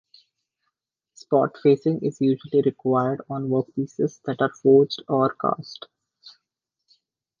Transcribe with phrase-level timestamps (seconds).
[1.15, 5.89] Spotfacing is usually required on workpieces that are forged or cast.